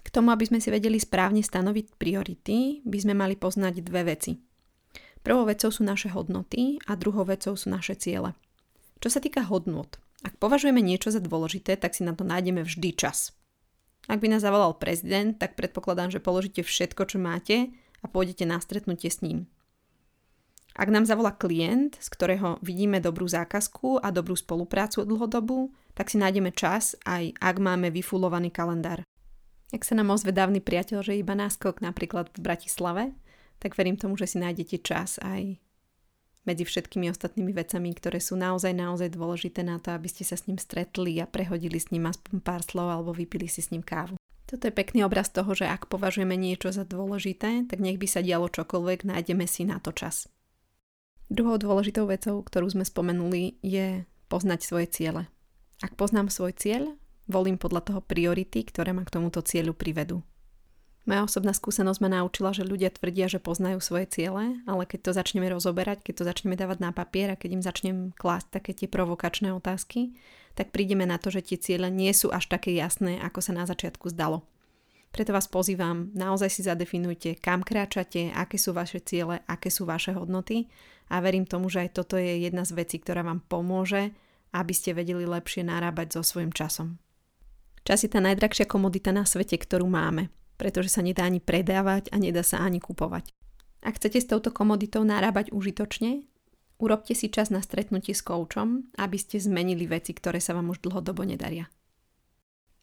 K 0.00 0.08
tomu, 0.08 0.32
aby 0.32 0.48
sme 0.48 0.64
si 0.64 0.72
vedeli 0.72 0.96
správne 0.96 1.44
stanoviť 1.44 2.00
priority, 2.00 2.80
by 2.88 2.98
sme 3.04 3.14
mali 3.14 3.36
poznať 3.36 3.84
dve 3.84 4.16
veci. 4.16 4.40
Prvou 5.20 5.44
vecou 5.44 5.68
sú 5.68 5.84
naše 5.84 6.08
hodnoty 6.08 6.80
a 6.88 6.96
druhou 6.96 7.28
vecou 7.28 7.52
sú 7.52 7.68
naše 7.68 8.00
ciele. 8.00 8.32
Čo 8.98 9.08
sa 9.14 9.20
týka 9.22 9.46
hodnot, 9.46 10.02
ak 10.26 10.34
považujeme 10.42 10.82
niečo 10.82 11.14
za 11.14 11.22
dôležité, 11.22 11.78
tak 11.78 11.94
si 11.94 12.02
na 12.02 12.14
to 12.14 12.26
nájdeme 12.26 12.66
vždy 12.66 12.90
čas. 12.98 13.30
Ak 14.10 14.18
by 14.18 14.32
nás 14.32 14.42
zavolal 14.42 14.74
prezident, 14.74 15.36
tak 15.38 15.54
predpokladám, 15.54 16.10
že 16.10 16.22
položíte 16.22 16.66
všetko, 16.66 17.02
čo 17.06 17.18
máte 17.22 17.70
a 18.02 18.06
pôjdete 18.10 18.48
na 18.48 18.58
stretnutie 18.58 19.12
s 19.12 19.22
ním. 19.22 19.46
Ak 20.78 20.90
nám 20.94 21.06
zavolá 21.06 21.34
klient, 21.34 21.98
z 21.98 22.08
ktorého 22.14 22.62
vidíme 22.62 23.02
dobrú 23.02 23.26
zákazku 23.26 23.98
a 23.98 24.14
dobrú 24.14 24.38
spoluprácu 24.38 25.02
dlhodobú, 25.02 25.74
tak 25.98 26.06
si 26.06 26.22
nájdeme 26.22 26.54
čas 26.54 26.94
aj 27.02 27.34
ak 27.42 27.56
máme 27.58 27.90
vyfulovaný 27.90 28.54
kalendár. 28.54 29.02
Ak 29.74 29.82
sa 29.82 29.98
nám 29.98 30.14
ozve 30.14 30.30
dávny 30.30 30.62
priateľ, 30.62 31.02
že 31.02 31.18
iba 31.18 31.34
náskok 31.34 31.82
napríklad 31.82 32.30
v 32.32 32.38
Bratislave, 32.40 33.04
tak 33.58 33.74
verím 33.74 33.98
tomu, 33.98 34.14
že 34.14 34.30
si 34.30 34.38
nájdete 34.38 34.80
čas 34.86 35.18
aj 35.18 35.58
medzi 36.48 36.64
všetkými 36.64 37.12
ostatnými 37.12 37.52
vecami, 37.52 37.92
ktoré 37.92 38.16
sú 38.24 38.40
naozaj, 38.40 38.72
naozaj 38.72 39.12
dôležité 39.12 39.60
na 39.60 39.76
to, 39.76 39.92
aby 39.92 40.08
ste 40.08 40.24
sa 40.24 40.40
s 40.40 40.48
ním 40.48 40.56
stretli 40.56 41.20
a 41.20 41.28
prehodili 41.28 41.76
s 41.76 41.92
ním 41.92 42.08
aspoň 42.08 42.40
pár 42.40 42.64
slov 42.64 42.88
alebo 42.88 43.12
vypili 43.12 43.44
si 43.44 43.60
s 43.60 43.68
ním 43.68 43.84
kávu. 43.84 44.16
Toto 44.48 44.64
je 44.64 44.72
pekný 44.72 45.04
obraz 45.04 45.28
toho, 45.28 45.52
že 45.52 45.68
ak 45.68 45.92
považujeme 45.92 46.32
niečo 46.32 46.72
za 46.72 46.88
dôležité, 46.88 47.68
tak 47.68 47.84
nech 47.84 48.00
by 48.00 48.08
sa 48.08 48.24
dialo 48.24 48.48
čokoľvek, 48.48 49.04
nájdeme 49.04 49.44
si 49.44 49.68
na 49.68 49.76
to 49.76 49.92
čas. 49.92 50.24
Druhou 51.28 51.60
dôležitou 51.60 52.08
vecou, 52.08 52.40
ktorú 52.40 52.72
sme 52.72 52.88
spomenuli, 52.88 53.60
je 53.60 54.08
poznať 54.32 54.64
svoje 54.64 54.88
ciele. 54.88 55.28
Ak 55.84 56.00
poznám 56.00 56.32
svoj 56.32 56.56
cieľ, 56.56 56.96
volím 57.28 57.60
podľa 57.60 57.92
toho 57.92 58.00
priority, 58.00 58.64
ktoré 58.64 58.96
ma 58.96 59.04
k 59.04 59.20
tomuto 59.20 59.44
cieľu 59.44 59.76
privedú. 59.76 60.24
Moja 61.08 61.24
osobná 61.24 61.56
skúsenosť 61.56 62.04
ma 62.04 62.20
naučila, 62.20 62.52
že 62.52 62.68
ľudia 62.68 62.92
tvrdia, 62.92 63.32
že 63.32 63.40
poznajú 63.40 63.80
svoje 63.80 64.04
ciele, 64.12 64.60
ale 64.68 64.84
keď 64.84 65.08
to 65.08 65.16
začneme 65.16 65.48
rozoberať, 65.48 66.04
keď 66.04 66.14
to 66.20 66.24
začneme 66.28 66.52
dávať 66.52 66.84
na 66.84 66.92
papier 66.92 67.32
a 67.32 67.40
keď 67.40 67.50
im 67.56 67.64
začnem 67.64 67.98
klásť 68.12 68.60
také 68.60 68.76
tie 68.76 68.92
provokačné 68.92 69.48
otázky, 69.56 70.12
tak 70.52 70.68
prídeme 70.68 71.08
na 71.08 71.16
to, 71.16 71.32
že 71.32 71.48
tie 71.48 71.56
ciele 71.56 71.88
nie 71.88 72.12
sú 72.12 72.28
až 72.28 72.52
také 72.52 72.76
jasné, 72.76 73.16
ako 73.24 73.40
sa 73.40 73.56
na 73.56 73.64
začiatku 73.64 74.12
zdalo. 74.12 74.44
Preto 75.08 75.32
vás 75.32 75.48
pozývam, 75.48 76.12
naozaj 76.12 76.52
si 76.52 76.60
zadefinujte, 76.68 77.40
kam 77.40 77.64
kráčate, 77.64 78.28
aké 78.36 78.60
sú 78.60 78.76
vaše 78.76 79.00
ciele, 79.00 79.40
aké 79.48 79.72
sú 79.72 79.88
vaše 79.88 80.12
hodnoty 80.12 80.68
a 81.08 81.24
verím 81.24 81.48
tomu, 81.48 81.72
že 81.72 81.88
aj 81.88 82.04
toto 82.04 82.20
je 82.20 82.44
jedna 82.44 82.68
z 82.68 82.76
vecí, 82.76 83.00
ktorá 83.00 83.24
vám 83.24 83.40
pomôže, 83.48 84.12
aby 84.52 84.76
ste 84.76 84.92
vedeli 84.92 85.24
lepšie 85.24 85.64
narábať 85.64 86.20
so 86.20 86.36
svojím 86.36 86.52
časom. 86.52 87.00
Čas 87.88 88.04
je 88.04 88.12
tá 88.12 88.20
najdrahšia 88.20 88.68
komodita 88.68 89.08
na 89.08 89.24
svete, 89.24 89.56
ktorú 89.56 89.88
máme 89.88 90.28
pretože 90.58 90.90
sa 90.90 91.00
nedá 91.00 91.24
ani 91.24 91.38
predávať 91.38 92.10
a 92.10 92.18
nedá 92.18 92.42
sa 92.42 92.60
ani 92.60 92.82
kupovať. 92.82 93.30
Ak 93.80 93.96
chcete 93.96 94.18
s 94.18 94.26
touto 94.26 94.50
komoditou 94.50 95.06
narábať 95.06 95.54
užitočne, 95.54 96.26
urobte 96.82 97.14
si 97.14 97.30
čas 97.30 97.54
na 97.54 97.62
stretnutie 97.62 98.10
s 98.10 98.26
koučom, 98.26 98.90
aby 98.98 99.16
ste 99.16 99.38
zmenili 99.38 99.86
veci, 99.86 100.10
ktoré 100.10 100.42
sa 100.42 100.58
vám 100.58 100.74
už 100.74 100.82
dlhodobo 100.82 101.22
nedaria. 101.22 101.70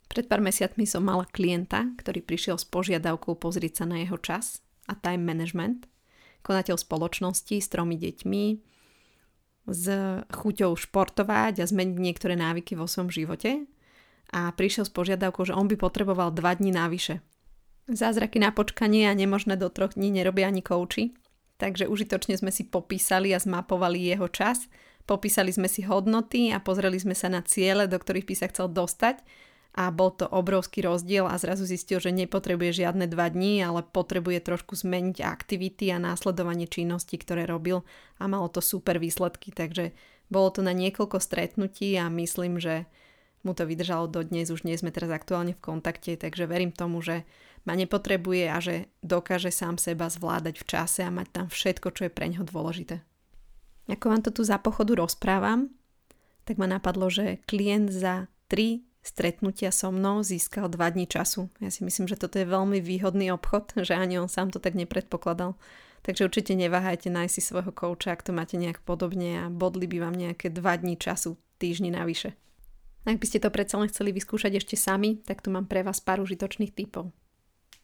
Pred 0.07 0.31
pár 0.31 0.39
mesiacmi 0.39 0.87
som 0.87 1.03
mala 1.03 1.27
klienta, 1.27 1.91
ktorý 1.99 2.23
prišiel 2.23 2.55
s 2.55 2.63
požiadavkou 2.63 3.35
pozrieť 3.35 3.83
sa 3.83 3.85
na 3.91 3.99
jeho 3.99 4.15
čas 4.15 4.63
a 4.87 4.95
time 4.95 5.27
management, 5.27 5.91
konateľ 6.47 6.79
spoločnosti 6.79 7.59
s 7.59 7.67
tromi 7.67 7.99
deťmi, 7.99 8.45
s 9.65 9.85
chuťou 10.29 10.77
športovať 10.77 11.59
a 11.59 11.65
zmeniť 11.65 11.97
niektoré 11.97 12.37
návyky 12.37 12.77
vo 12.77 12.85
svojom 12.85 13.11
živote 13.11 13.65
a 14.31 14.53
prišiel 14.53 14.85
s 14.85 14.93
požiadavkou, 14.93 15.43
že 15.43 15.57
on 15.57 15.65
by 15.65 15.75
potreboval 15.75 16.29
dva 16.31 16.53
dní 16.53 16.69
návyše, 16.69 17.19
Zázraky 17.85 18.41
na 18.41 18.49
počkanie 18.49 19.05
a 19.05 19.13
nemožné 19.13 19.61
do 19.61 19.69
troch 19.69 19.93
dní 19.93 20.09
nerobia 20.09 20.49
ani 20.49 20.65
kouči. 20.65 21.13
Takže 21.61 21.85
užitočne 21.85 22.33
sme 22.33 22.49
si 22.49 22.65
popísali 22.65 23.29
a 23.29 23.37
zmapovali 23.37 24.09
jeho 24.09 24.25
čas, 24.25 24.65
popísali 25.05 25.53
sme 25.53 25.69
si 25.69 25.85
hodnoty 25.85 26.49
a 26.49 26.57
pozreli 26.57 26.97
sme 26.97 27.13
sa 27.13 27.29
na 27.29 27.45
ciele, 27.45 27.85
do 27.85 28.01
ktorých 28.01 28.25
by 28.25 28.35
sa 28.35 28.49
chcel 28.49 28.73
dostať. 28.73 29.21
A 29.75 29.93
bol 29.93 30.09
to 30.17 30.25
obrovský 30.25 30.81
rozdiel 30.81 31.29
a 31.29 31.37
zrazu 31.37 31.69
zistil, 31.69 32.01
že 32.01 32.09
nepotrebuje 32.09 32.81
žiadne 32.81 33.05
dva 33.05 33.29
dní, 33.29 33.61
ale 33.61 33.85
potrebuje 33.85 34.41
trošku 34.41 34.73
zmeniť 34.73 35.21
aktivity 35.21 35.93
a 35.93 36.01
následovanie 36.01 36.65
činnosti, 36.65 37.21
ktoré 37.21 37.45
robil. 37.45 37.85
A 38.17 38.25
malo 38.25 38.49
to 38.49 38.65
super 38.65 38.97
výsledky, 38.97 39.53
takže 39.53 39.93
bolo 40.33 40.49
to 40.49 40.65
na 40.65 40.73
niekoľko 40.73 41.21
stretnutí 41.21 41.93
a 42.01 42.09
myslím, 42.09 42.57
že 42.57 42.89
mu 43.45 43.53
to 43.53 43.69
vydržalo 43.69 44.09
do 44.09 44.25
dnes, 44.25 44.49
už 44.49 44.65
nie 44.65 44.73
sme 44.73 44.89
teraz 44.89 45.13
aktuálne 45.13 45.53
v 45.53 45.61
kontakte, 45.61 46.17
takže 46.17 46.49
verím 46.49 46.73
tomu, 46.73 46.97
že 47.05 47.29
ma 47.65 47.73
nepotrebuje 47.73 48.45
a 48.47 48.57
že 48.61 48.75
dokáže 49.01 49.49
sám 49.49 49.81
seba 49.81 50.07
zvládať 50.07 50.61
v 50.61 50.65
čase 50.65 51.01
a 51.01 51.11
mať 51.11 51.27
tam 51.33 51.47
všetko, 51.49 51.87
čo 51.91 52.01
je 52.07 52.11
pre 52.13 52.29
ňo 52.29 52.45
dôležité. 52.45 53.01
Ako 53.85 54.09
vám 54.09 54.21
to 54.25 54.33
tu 54.33 54.41
za 54.41 54.57
pochodu 54.57 54.97
rozprávam, 54.97 55.69
tak 56.45 56.61
ma 56.61 56.65
napadlo, 56.69 57.09
že 57.09 57.41
klient 57.49 57.89
za 57.89 58.29
3 58.49 58.85
stretnutia 59.05 59.69
so 59.69 59.93
mnou 59.93 60.25
získal 60.25 60.69
2 60.69 60.77
dní 60.97 61.05
času. 61.05 61.49
Ja 61.61 61.69
si 61.69 61.85
myslím, 61.85 62.09
že 62.09 62.17
toto 62.17 62.41
je 62.41 62.49
veľmi 62.49 62.81
výhodný 62.81 63.29
obchod, 63.33 63.77
že 63.81 63.93
ani 63.93 64.17
on 64.17 64.29
sám 64.29 64.49
to 64.49 64.57
tak 64.57 64.73
nepredpokladal. 64.73 65.53
Takže 66.05 66.25
určite 66.29 66.53
neváhajte 66.53 67.09
nájsť 67.09 67.33
si 67.33 67.41
svojho 67.41 67.73
kouča, 67.73 68.13
ak 68.13 68.25
to 68.25 68.29
máte 68.33 68.61
nejak 68.61 68.85
podobne 68.85 69.41
a 69.41 69.49
bodli 69.49 69.89
by 69.89 70.05
vám 70.05 70.13
nejaké 70.17 70.53
2 70.53 70.61
dní 70.61 71.01
času 71.01 71.37
týždni 71.57 71.89
navyše. 71.89 72.37
Ak 73.05 73.21
by 73.21 73.25
ste 73.25 73.41
to 73.41 73.53
predsa 73.53 73.77
len 73.77 73.89
chceli 73.89 74.13
vyskúšať 74.13 74.57
ešte 74.57 74.77
sami, 74.77 75.21
tak 75.21 75.45
tu 75.45 75.53
mám 75.53 75.69
pre 75.69 75.85
vás 75.85 76.01
pár 76.01 76.21
užitočných 76.25 76.73
typov. 76.73 77.13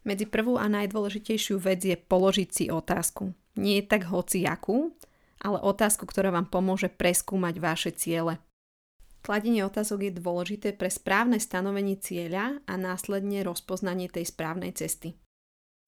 Medzi 0.02 0.26
prvú 0.26 0.58
a 0.58 0.66
najdôležitejšiu 0.66 1.62
vec 1.62 1.86
je 1.86 1.94
položiť 1.94 2.50
si 2.50 2.66
otázku. 2.74 3.38
Nie 3.54 3.82
je 3.82 3.86
tak 3.86 4.10
hociakú, 4.10 4.98
ale 5.42 5.58
otázku, 5.62 6.10
ktorá 6.10 6.34
vám 6.34 6.50
pomôže 6.50 6.90
preskúmať 6.90 7.56
vaše 7.62 7.92
ciele. 7.94 8.42
Kladenie 9.22 9.62
otázok 9.62 10.10
je 10.10 10.18
dôležité 10.18 10.74
pre 10.74 10.90
správne 10.90 11.38
stanovenie 11.38 11.94
cieľa 12.02 12.58
a 12.66 12.74
následne 12.74 13.46
rozpoznanie 13.46 14.10
tej 14.10 14.34
správnej 14.34 14.74
cesty. 14.74 15.14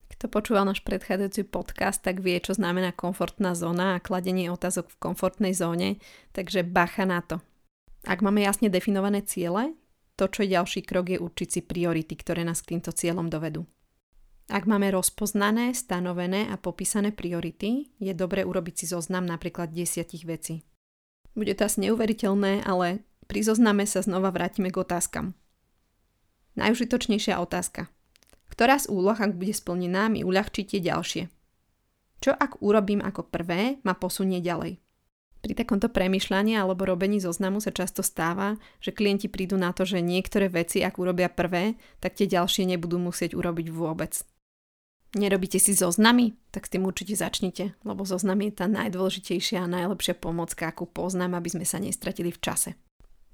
Kto 0.06 0.30
počúval 0.30 0.70
náš 0.70 0.86
predchádzajúci 0.86 1.50
podcast, 1.50 1.98
tak 1.98 2.22
vie, 2.22 2.38
čo 2.38 2.54
znamená 2.54 2.94
komfortná 2.94 3.58
zóna 3.58 3.98
a 3.98 4.04
kladenie 4.04 4.46
otázok 4.46 4.94
v 4.94 5.00
komfortnej 5.02 5.50
zóne, 5.50 5.98
takže 6.30 6.62
bacha 6.62 7.02
na 7.02 7.18
to. 7.26 7.42
Ak 8.06 8.22
máme 8.22 8.46
jasne 8.46 8.70
definované 8.70 9.26
ciele, 9.26 9.74
to, 10.14 10.30
čo 10.30 10.46
je 10.46 10.54
ďalší 10.54 10.86
krok, 10.86 11.10
je 11.10 11.18
určiť 11.18 11.48
si 11.50 11.60
priority, 11.66 12.14
ktoré 12.14 12.46
nás 12.46 12.62
k 12.62 12.78
týmto 12.78 12.94
cieľom 12.94 13.26
dovedú. 13.26 13.66
Ak 14.52 14.68
máme 14.68 14.92
rozpoznané, 14.92 15.72
stanovené 15.72 16.52
a 16.52 16.60
popísané 16.60 17.16
priority, 17.16 17.88
je 17.96 18.12
dobre 18.12 18.44
urobiť 18.44 18.84
si 18.84 18.86
zoznam 18.92 19.24
napríklad 19.24 19.72
desiatich 19.72 20.28
vecí. 20.28 20.60
Bude 21.32 21.56
to 21.56 21.64
asi 21.64 21.88
neuveriteľné, 21.88 22.60
ale 22.68 23.00
pri 23.24 23.40
zozname 23.40 23.88
sa 23.88 24.04
znova 24.04 24.28
vrátime 24.28 24.68
k 24.68 24.84
otázkam. 24.84 25.32
Najužitočnejšia 26.60 27.40
otázka. 27.40 27.88
Ktorá 28.52 28.78
z 28.78 28.92
úloh, 28.92 29.16
ak 29.16 29.34
bude 29.34 29.56
splnená, 29.56 30.12
mi 30.12 30.22
uľahčíte 30.22 30.78
ďalšie? 30.78 31.32
Čo 32.20 32.30
ak 32.36 32.60
urobím 32.60 33.00
ako 33.00 33.26
prvé, 33.26 33.80
ma 33.82 33.96
posunie 33.96 34.38
ďalej? 34.44 34.78
Pri 35.44 35.52
takomto 35.52 35.92
premyšľaní 35.92 36.56
alebo 36.56 36.88
robení 36.88 37.20
zoznamu 37.20 37.60
sa 37.60 37.68
často 37.68 38.00
stáva, 38.00 38.56
že 38.80 38.96
klienti 38.96 39.28
prídu 39.28 39.60
na 39.60 39.76
to, 39.76 39.84
že 39.84 40.00
niektoré 40.00 40.48
veci, 40.48 40.80
ak 40.80 40.96
urobia 40.96 41.28
prvé, 41.28 41.76
tak 42.00 42.16
tie 42.16 42.24
ďalšie 42.24 42.64
nebudú 42.64 42.96
musieť 42.96 43.36
urobiť 43.36 43.68
vôbec. 43.68 44.24
Nerobíte 45.14 45.62
si 45.62 45.78
zoznamy? 45.78 46.34
Tak 46.50 46.66
s 46.66 46.72
tým 46.74 46.90
určite 46.90 47.14
začnite, 47.14 47.78
lebo 47.86 48.02
zoznam 48.02 48.42
je 48.42 48.50
tá 48.50 48.66
najdôležitejšia 48.66 49.62
a 49.62 49.70
najlepšia 49.70 50.18
pomocka, 50.18 50.66
akú 50.66 50.90
poznám, 50.90 51.38
aby 51.38 51.54
sme 51.54 51.62
sa 51.62 51.78
nestratili 51.78 52.34
v 52.34 52.42
čase. 52.42 52.74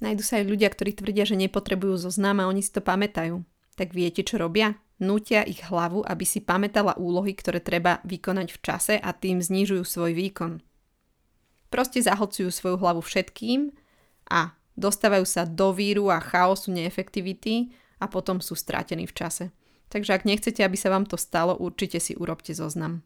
Najdu 0.04 0.20
sa 0.20 0.40
aj 0.40 0.49
ľudia, 0.49 0.68
ktorí 0.68 0.92
tvrdia, 0.96 1.25
že 1.25 1.40
nepotrebujú 1.40 1.96
zoznam 1.96 2.40
a 2.40 2.49
oni 2.52 2.60
si 2.60 2.72
to 2.72 2.84
pamätajú. 2.84 3.40
Tak 3.80 3.96
viete, 3.96 4.20
čo 4.20 4.37
robia? 4.37 4.76
Nútia 5.00 5.40
ich 5.40 5.64
hlavu, 5.64 6.04
aby 6.04 6.25
si 6.28 6.44
pamätala 6.44 7.00
úlohy, 7.00 7.32
ktoré 7.32 7.64
treba 7.64 8.04
vykonať 8.04 8.49
v 8.52 8.58
čase 8.60 8.94
a 9.00 9.16
tým 9.16 9.40
znižujú 9.40 9.80
svoj 9.80 10.12
výkon. 10.12 10.60
Proste 11.72 12.04
zahlcujú 12.04 12.52
svoju 12.52 12.76
hlavu 12.76 13.00
všetkým 13.00 13.72
a 14.28 14.52
dostávajú 14.76 15.25
sa 15.25 15.49
do 15.49 15.72
víru 15.72 16.12
a 16.12 16.20
chaosu 16.20 16.76
neefektivity 16.76 17.72
a 17.96 18.04
potom 18.04 18.44
sú 18.44 18.52
strátení 18.52 19.08
v 19.08 19.16
čase. 19.16 19.44
Takže 19.90 20.14
ak 20.14 20.23
nechcete, 20.23 20.62
aby 20.62 20.78
sa 20.78 20.94
vám 20.94 21.04
to 21.04 21.18
stalo, 21.18 21.59
určite 21.59 21.99
si 21.99 22.14
urobte 22.14 22.54
zoznam. 22.54 23.02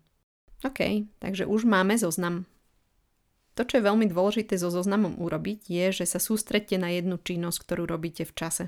OK, 0.65 1.09
takže 1.21 1.49
už 1.49 1.65
máme 1.65 1.97
zoznam. 1.97 2.45
To, 3.55 3.63
čo 3.63 3.79
je 3.81 3.87
veľmi 3.87 4.11
dôležité 4.11 4.59
so 4.59 4.69
zoznamom 4.69 5.17
urobiť, 5.17 5.71
je, 5.71 5.87
že 6.03 6.05
sa 6.05 6.21
sústredte 6.21 6.77
na 6.77 6.93
jednu 6.93 7.17
činnosť, 7.23 7.59
ktorú 7.65 7.87
robíte 7.87 8.27
v 8.27 8.37
čase. 8.37 8.65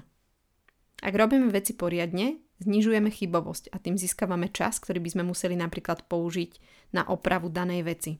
Ak 1.02 1.12
robíme 1.12 1.52
veci 1.52 1.76
poriadne, 1.76 2.40
znižujeme 2.64 3.12
chybovosť 3.12 3.68
a 3.74 3.76
tým 3.76 4.00
získavame 4.00 4.48
čas, 4.48 4.80
ktorý 4.80 5.02
by 5.04 5.10
sme 5.12 5.24
museli 5.28 5.58
napríklad 5.58 6.08
použiť 6.08 6.56
na 6.96 7.04
opravu 7.04 7.52
danej 7.52 7.84
veci. 7.84 8.12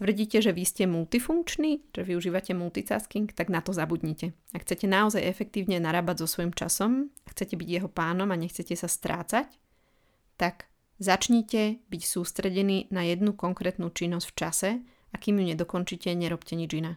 Tvrdíte, 0.00 0.40
že 0.40 0.56
vy 0.56 0.64
ste 0.64 0.88
multifunkční, 0.88 1.92
že 1.92 2.00
využívate 2.00 2.56
multitasking, 2.56 3.36
tak 3.36 3.52
na 3.52 3.60
to 3.60 3.76
zabudnite. 3.76 4.32
Ak 4.56 4.64
chcete 4.64 4.88
naozaj 4.88 5.20
efektívne 5.20 5.76
narábať 5.76 6.24
so 6.24 6.26
svojím 6.32 6.56
časom, 6.56 7.12
chcete 7.28 7.52
byť 7.60 7.68
jeho 7.68 7.88
pánom 7.92 8.32
a 8.32 8.40
nechcete 8.40 8.72
sa 8.80 8.88
strácať, 8.88 9.52
tak 10.40 10.72
začnite 11.04 11.84
byť 11.92 12.02
sústredení 12.08 12.88
na 12.88 13.04
jednu 13.04 13.36
konkrétnu 13.36 13.92
činnosť 13.92 14.24
v 14.24 14.36
čase 14.40 14.70
a 15.12 15.20
kým 15.20 15.36
ju 15.36 15.52
nedokončíte, 15.52 16.08
nerobte 16.16 16.56
nič 16.56 16.80
iné. 16.80 16.96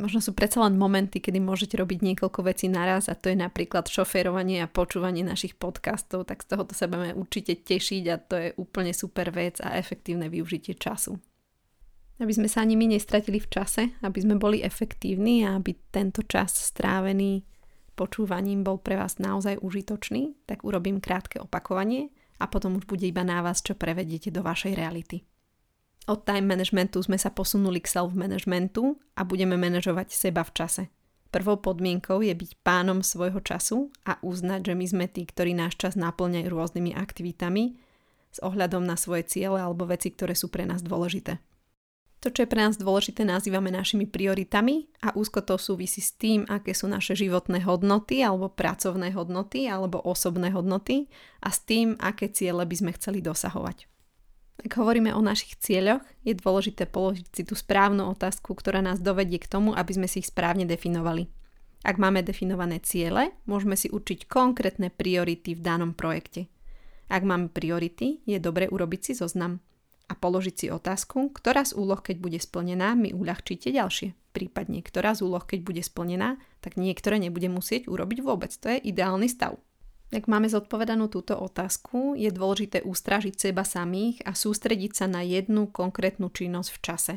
Možno 0.00 0.24
sú 0.24 0.32
predsa 0.32 0.64
len 0.64 0.80
momenty, 0.80 1.20
kedy 1.20 1.36
môžete 1.36 1.76
robiť 1.76 2.00
niekoľko 2.00 2.48
vecí 2.48 2.72
naraz 2.72 3.12
a 3.12 3.14
to 3.14 3.28
je 3.28 3.36
napríklad 3.36 3.92
šoférovanie 3.92 4.64
a 4.64 4.72
počúvanie 4.72 5.20
našich 5.20 5.52
podcastov, 5.52 6.24
tak 6.24 6.48
z 6.48 6.56
tohoto 6.56 6.72
sa 6.72 6.88
budeme 6.88 7.12
určite 7.12 7.60
tešiť 7.60 8.04
a 8.08 8.16
to 8.16 8.34
je 8.40 8.48
úplne 8.56 8.96
super 8.96 9.28
vec 9.28 9.60
a 9.60 9.76
efektívne 9.76 10.32
využitie 10.32 10.80
času 10.80 11.20
aby 12.20 12.32
sme 12.36 12.48
sa 12.52 12.60
ani 12.60 12.76
my 12.76 12.92
nestratili 12.92 13.40
v 13.40 13.48
čase, 13.48 13.82
aby 14.04 14.18
sme 14.20 14.36
boli 14.36 14.60
efektívni 14.60 15.42
a 15.48 15.56
aby 15.56 15.72
tento 15.88 16.20
čas 16.28 16.52
strávený 16.52 17.48
počúvaním 17.96 18.64
bol 18.64 18.80
pre 18.80 18.96
vás 18.96 19.16
naozaj 19.20 19.60
užitočný, 19.60 20.36
tak 20.44 20.64
urobím 20.64 21.00
krátke 21.00 21.40
opakovanie 21.40 22.12
a 22.40 22.48
potom 22.48 22.80
už 22.80 22.88
bude 22.88 23.04
iba 23.04 23.20
na 23.20 23.44
vás, 23.44 23.60
čo 23.60 23.76
prevediete 23.76 24.32
do 24.32 24.40
vašej 24.40 24.72
reality. 24.72 25.24
Od 26.08 26.24
time 26.24 26.48
managementu 26.48 27.04
sme 27.04 27.20
sa 27.20 27.28
posunuli 27.28 27.84
k 27.84 27.92
self-managementu 27.92 28.96
a 29.16 29.24
budeme 29.24 29.60
manažovať 29.60 30.08
seba 30.16 30.40
v 30.44 30.52
čase. 30.56 30.82
Prvou 31.30 31.60
podmienkou 31.60 32.24
je 32.24 32.34
byť 32.34 32.64
pánom 32.66 33.06
svojho 33.06 33.38
času 33.44 33.92
a 34.02 34.18
uznať, 34.18 34.72
že 34.72 34.74
my 34.74 34.86
sme 34.88 35.06
tí, 35.06 35.22
ktorí 35.22 35.54
náš 35.54 35.78
čas 35.78 35.94
naplňajú 35.94 36.48
rôznymi 36.50 36.96
aktivitami 36.96 37.78
s 38.34 38.38
ohľadom 38.42 38.82
na 38.82 38.98
svoje 38.98 39.28
ciele 39.30 39.62
alebo 39.62 39.86
veci, 39.86 40.10
ktoré 40.10 40.34
sú 40.34 40.50
pre 40.50 40.66
nás 40.66 40.82
dôležité. 40.82 41.38
To, 42.20 42.28
čo 42.28 42.44
je 42.44 42.52
pre 42.52 42.60
nás 42.60 42.76
dôležité, 42.76 43.24
nazývame 43.24 43.72
našimi 43.72 44.04
prioritami 44.04 44.92
a 45.00 45.16
úzko 45.16 45.40
to 45.40 45.56
súvisí 45.56 46.04
s 46.04 46.12
tým, 46.20 46.44
aké 46.52 46.76
sú 46.76 46.84
naše 46.84 47.16
životné 47.16 47.64
hodnoty 47.64 48.20
alebo 48.20 48.52
pracovné 48.52 49.16
hodnoty 49.16 49.64
alebo 49.64 50.04
osobné 50.04 50.52
hodnoty 50.52 51.08
a 51.40 51.48
s 51.48 51.64
tým, 51.64 51.96
aké 51.96 52.28
ciele 52.28 52.68
by 52.68 52.76
sme 52.76 52.92
chceli 52.92 53.24
dosahovať. 53.24 53.88
Ak 54.60 54.76
hovoríme 54.76 55.16
o 55.16 55.24
našich 55.24 55.56
cieľoch, 55.56 56.04
je 56.20 56.36
dôležité 56.36 56.84
položiť 56.84 57.24
si 57.32 57.42
tú 57.48 57.56
správnu 57.56 58.12
otázku, 58.12 58.52
ktorá 58.52 58.84
nás 58.84 59.00
dovedie 59.00 59.40
k 59.40 59.48
tomu, 59.48 59.72
aby 59.72 59.96
sme 59.96 60.04
si 60.04 60.20
ich 60.20 60.28
správne 60.28 60.68
definovali. 60.68 61.32
Ak 61.80 61.96
máme 61.96 62.20
definované 62.20 62.84
ciele, 62.84 63.32
môžeme 63.48 63.72
si 63.80 63.88
určiť 63.88 64.28
konkrétne 64.28 64.92
priority 64.92 65.56
v 65.56 65.64
danom 65.64 65.96
projekte. 65.96 66.52
Ak 67.08 67.24
máme 67.24 67.48
priority, 67.48 68.20
je 68.28 68.36
dobre 68.36 68.68
urobiť 68.68 69.00
si 69.00 69.12
zoznam 69.16 69.64
a 70.10 70.18
položiť 70.18 70.54
si 70.58 70.66
otázku, 70.74 71.30
ktorá 71.30 71.62
z 71.62 71.78
úloh, 71.78 72.02
keď 72.02 72.18
bude 72.18 72.42
splnená, 72.42 72.98
mi 72.98 73.14
uľahčíte 73.14 73.70
ďalšie. 73.70 74.34
Prípadne, 74.34 74.82
ktorá 74.82 75.14
z 75.14 75.22
úloh, 75.22 75.42
keď 75.46 75.62
bude 75.62 75.82
splnená, 75.86 76.42
tak 76.58 76.74
niektoré 76.74 77.22
nebude 77.22 77.46
musieť 77.46 77.86
urobiť 77.86 78.18
vôbec. 78.26 78.50
To 78.58 78.74
je 78.74 78.82
ideálny 78.90 79.30
stav. 79.30 79.62
Ak 80.10 80.26
máme 80.26 80.50
zodpovedanú 80.50 81.06
túto 81.06 81.38
otázku, 81.38 82.18
je 82.18 82.34
dôležité 82.34 82.82
ústražiť 82.82 83.38
seba 83.38 83.62
samých 83.62 84.26
a 84.26 84.34
sústrediť 84.34 84.92
sa 84.98 85.06
na 85.06 85.22
jednu 85.22 85.70
konkrétnu 85.70 86.34
činnosť 86.34 86.70
v 86.74 86.78
čase. 86.82 87.14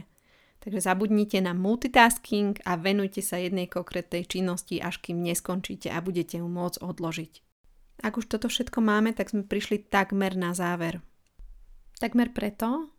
Takže 0.62 0.80
zabudnite 0.86 1.42
na 1.42 1.58
multitasking 1.58 2.62
a 2.64 2.78
venujte 2.78 3.26
sa 3.26 3.42
jednej 3.42 3.66
konkrétnej 3.66 4.30
činnosti, 4.30 4.78
až 4.78 5.02
kým 5.02 5.26
neskončíte 5.26 5.90
a 5.90 6.00
budete 6.06 6.38
ju 6.40 6.48
môcť 6.48 6.86
odložiť. 6.86 7.34
Ak 8.06 8.22
už 8.22 8.30
toto 8.30 8.46
všetko 8.48 8.80
máme, 8.80 9.18
tak 9.18 9.34
sme 9.34 9.42
prišli 9.42 9.90
takmer 9.90 10.38
na 10.38 10.54
záver. 10.54 11.02
Takmer 12.04 12.36
preto, 12.36 12.92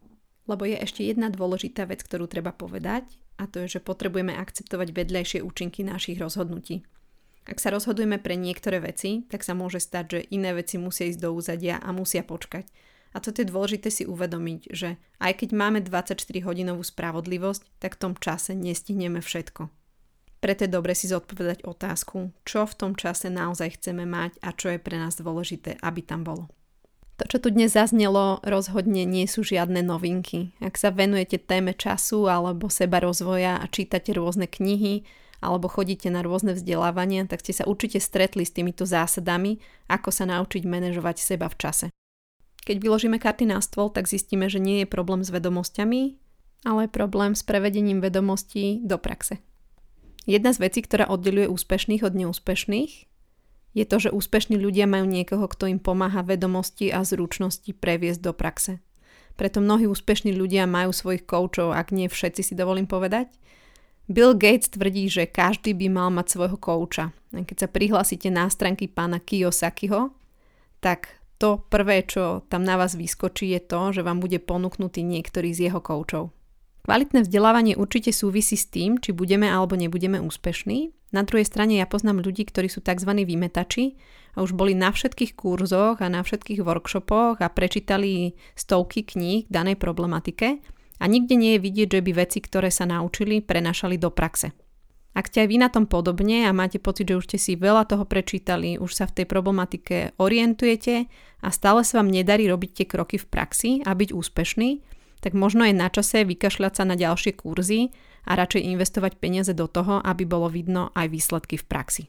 lebo 0.48 0.64
je 0.64 0.80
ešte 0.80 1.04
jedna 1.04 1.28
dôležitá 1.28 1.84
vec, 1.84 2.00
ktorú 2.00 2.24
treba 2.24 2.56
povedať 2.56 3.04
a 3.36 3.44
to 3.44 3.60
je, 3.60 3.76
že 3.76 3.84
potrebujeme 3.84 4.32
akceptovať 4.32 4.96
vedľajšie 4.96 5.44
účinky 5.44 5.84
našich 5.84 6.16
rozhodnutí. 6.16 6.88
Ak 7.44 7.60
sa 7.60 7.68
rozhodujeme 7.68 8.16
pre 8.16 8.32
niektoré 8.32 8.80
veci, 8.80 9.28
tak 9.28 9.44
sa 9.44 9.52
môže 9.52 9.84
stať, 9.84 10.04
že 10.08 10.20
iné 10.32 10.56
veci 10.56 10.80
musia 10.80 11.04
ísť 11.04 11.20
do 11.20 11.36
úzadia 11.36 11.76
a 11.84 11.92
musia 11.92 12.24
počkať. 12.24 12.64
A 13.12 13.20
toto 13.20 13.44
je 13.44 13.52
dôležité 13.52 13.92
si 13.92 14.08
uvedomiť, 14.08 14.72
že 14.72 14.96
aj 15.20 15.44
keď 15.44 15.48
máme 15.52 15.84
24-hodinovú 15.84 16.80
spravodlivosť, 16.80 17.84
tak 17.84 18.00
v 18.00 18.08
tom 18.08 18.12
čase 18.16 18.56
nestihneme 18.56 19.20
všetko. 19.20 19.68
Preto 20.40 20.64
je 20.64 20.72
dobre 20.72 20.96
si 20.96 21.12
zodpovedať 21.12 21.68
otázku, 21.68 22.32
čo 22.48 22.64
v 22.64 22.72
tom 22.72 22.96
čase 22.96 23.28
naozaj 23.28 23.76
chceme 23.76 24.08
mať 24.08 24.40
a 24.40 24.56
čo 24.56 24.72
je 24.72 24.80
pre 24.80 24.96
nás 24.96 25.20
dôležité, 25.20 25.76
aby 25.84 26.00
tam 26.00 26.24
bolo. 26.24 26.48
To, 27.14 27.30
čo 27.30 27.38
tu 27.38 27.54
dnes 27.54 27.70
zaznelo, 27.70 28.42
rozhodne 28.42 29.06
nie 29.06 29.30
sú 29.30 29.46
žiadne 29.46 29.86
novinky. 29.86 30.50
Ak 30.58 30.74
sa 30.74 30.90
venujete 30.90 31.38
téme 31.38 31.70
času 31.70 32.26
alebo 32.26 32.66
seba 32.66 32.98
rozvoja 32.98 33.62
a 33.62 33.70
čítate 33.70 34.10
rôzne 34.10 34.50
knihy 34.50 35.06
alebo 35.38 35.70
chodíte 35.70 36.10
na 36.10 36.26
rôzne 36.26 36.58
vzdelávania, 36.58 37.30
tak 37.30 37.46
ste 37.46 37.54
sa 37.54 37.68
určite 37.70 38.02
stretli 38.02 38.42
s 38.42 38.50
týmito 38.50 38.82
zásadami, 38.82 39.62
ako 39.86 40.10
sa 40.10 40.26
naučiť 40.26 40.66
manažovať 40.66 41.22
seba 41.22 41.46
v 41.46 41.58
čase. 41.60 41.86
Keď 42.64 42.80
vyložíme 42.80 43.20
karty 43.20 43.46
na 43.46 43.60
stôl, 43.60 43.92
tak 43.92 44.08
zistíme, 44.08 44.48
že 44.48 44.58
nie 44.58 44.82
je 44.82 44.88
problém 44.88 45.20
s 45.20 45.30
vedomosťami, 45.30 46.16
ale 46.64 46.88
problém 46.88 47.36
s 47.36 47.44
prevedením 47.44 48.00
vedomostí 48.00 48.80
do 48.82 48.96
praxe. 48.96 49.38
Jedna 50.24 50.56
z 50.56 50.64
vecí, 50.64 50.80
ktorá 50.80 51.04
oddeluje 51.12 51.46
úspešných 51.52 52.02
od 52.02 52.16
neúspešných, 52.16 53.13
je 53.74 53.84
to, 53.84 54.08
že 54.08 54.14
úspešní 54.14 54.54
ľudia 54.54 54.86
majú 54.86 55.04
niekoho, 55.04 55.50
kto 55.50 55.66
im 55.66 55.82
pomáha 55.82 56.22
vedomosti 56.22 56.94
a 56.94 57.02
zručnosti 57.02 57.74
previesť 57.74 58.20
do 58.22 58.32
praxe. 58.32 58.78
Preto 59.34 59.58
mnohí 59.58 59.90
úspešní 59.90 60.30
ľudia 60.30 60.70
majú 60.70 60.94
svojich 60.94 61.26
koučov, 61.26 61.74
ak 61.74 61.90
nie 61.90 62.06
všetci 62.06 62.42
si 62.46 62.54
dovolím 62.54 62.86
povedať. 62.86 63.34
Bill 64.06 64.38
Gates 64.38 64.70
tvrdí, 64.70 65.10
že 65.10 65.26
každý 65.26 65.74
by 65.74 65.90
mal 65.90 66.08
mať 66.14 66.38
svojho 66.38 66.54
kouča. 66.54 67.10
Keď 67.34 67.56
sa 67.56 67.68
prihlásite 67.68 68.30
na 68.30 68.46
stránky 68.46 68.86
pána 68.86 69.18
Kiyosakiho, 69.18 70.14
tak 70.78 71.18
to 71.42 71.66
prvé, 71.66 72.06
čo 72.06 72.46
tam 72.46 72.62
na 72.62 72.78
vás 72.78 72.94
vyskočí, 72.94 73.50
je 73.56 73.60
to, 73.64 73.90
že 73.90 74.06
vám 74.06 74.22
bude 74.22 74.38
ponúknutý 74.38 75.02
niektorý 75.02 75.50
z 75.50 75.66
jeho 75.72 75.82
koučov. 75.82 76.30
Kvalitné 76.84 77.24
vzdelávanie 77.24 77.80
určite 77.80 78.12
súvisí 78.12 78.60
s 78.60 78.68
tým, 78.68 79.00
či 79.00 79.16
budeme 79.16 79.48
alebo 79.48 79.72
nebudeme 79.72 80.20
úspešní. 80.20 80.92
Na 81.14 81.22
druhej 81.22 81.46
strane 81.46 81.78
ja 81.78 81.86
poznám 81.86 82.26
ľudí, 82.26 82.42
ktorí 82.42 82.66
sú 82.66 82.82
tzv. 82.82 83.06
vymetači 83.14 83.94
a 84.34 84.42
už 84.42 84.58
boli 84.58 84.74
na 84.74 84.90
všetkých 84.90 85.38
kurzoch 85.38 86.02
a 86.02 86.10
na 86.10 86.26
všetkých 86.26 86.66
workshopoch 86.66 87.38
a 87.38 87.46
prečítali 87.46 88.34
stovky 88.58 89.06
kníh 89.06 89.46
k 89.46 89.52
danej 89.54 89.78
problematike 89.78 90.58
a 90.98 91.04
nikde 91.06 91.38
nie 91.38 91.54
je 91.54 91.62
vidieť, 91.62 91.88
že 91.94 92.00
by 92.02 92.12
veci, 92.18 92.42
ktoré 92.42 92.74
sa 92.74 92.90
naučili, 92.90 93.38
prenašali 93.38 93.94
do 93.94 94.10
praxe. 94.10 94.50
Ak 95.14 95.30
ste 95.30 95.46
aj 95.46 95.48
vy 95.54 95.56
na 95.62 95.70
tom 95.70 95.86
podobne 95.86 96.42
a 96.42 96.50
máte 96.50 96.82
pocit, 96.82 97.06
že 97.06 97.14
už 97.14 97.30
ste 97.30 97.38
si 97.38 97.52
veľa 97.54 97.86
toho 97.86 98.02
prečítali, 98.02 98.82
už 98.82 98.90
sa 98.90 99.06
v 99.06 99.22
tej 99.22 99.26
problematike 99.30 100.18
orientujete 100.18 101.06
a 101.38 101.48
stále 101.54 101.86
sa 101.86 102.02
vám 102.02 102.10
nedarí 102.10 102.50
robiť 102.50 102.82
tie 102.82 102.86
kroky 102.90 103.22
v 103.22 103.30
praxi 103.30 103.70
a 103.86 103.94
byť 103.94 104.10
úspešný, 104.10 104.82
tak 105.24 105.32
možno 105.32 105.64
je 105.64 105.72
na 105.72 105.88
čase 105.88 106.28
vykašľať 106.28 106.72
sa 106.76 106.84
na 106.84 107.00
ďalšie 107.00 107.40
kurzy 107.40 107.88
a 108.28 108.36
radšej 108.36 108.68
investovať 108.76 109.16
peniaze 109.16 109.56
do 109.56 109.64
toho, 109.64 110.04
aby 110.04 110.28
bolo 110.28 110.52
vidno 110.52 110.92
aj 110.92 111.08
výsledky 111.08 111.56
v 111.56 111.64
praxi. 111.64 112.04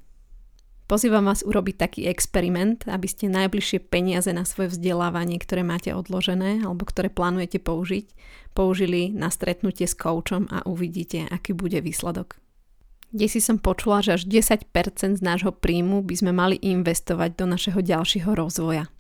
Pozývam 0.86 1.25
vás 1.25 1.41
urobiť 1.41 1.75
taký 1.79 2.01
experiment, 2.12 2.84
aby 2.86 3.07
ste 3.07 3.31
najbližšie 3.31 3.88
peniaze 3.88 4.29
na 4.36 4.43
svoje 4.45 4.75
vzdelávanie, 4.75 5.39
ktoré 5.39 5.63
máte 5.63 5.95
odložené 5.95 6.62
alebo 6.62 6.84
ktoré 6.86 7.07
plánujete 7.07 7.57
použiť, 7.57 8.05
použili 8.53 9.10
na 9.15 9.31
stretnutie 9.31 9.88
s 9.88 9.95
koučom 9.95 10.51
a 10.51 10.67
uvidíte, 10.67 11.25
aký 11.31 11.55
bude 11.55 11.79
výsledok 11.79 12.43
kde 13.15 13.31
si 13.31 13.39
som 13.39 13.55
počula, 13.55 14.03
že 14.03 14.19
až 14.19 14.27
10% 14.27 14.67
z 15.15 15.24
nášho 15.24 15.55
príjmu 15.55 16.03
by 16.03 16.15
sme 16.19 16.36
mali 16.36 16.60
investovať 16.60 17.39
do 17.39 17.48
našeho 17.48 17.79
ďalšieho 17.79 18.27
rozvoja. 18.36 18.91